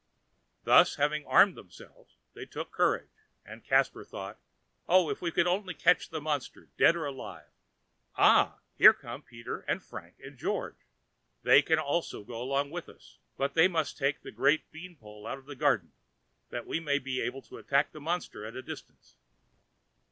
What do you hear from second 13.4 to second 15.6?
they must take the great bean pole out of the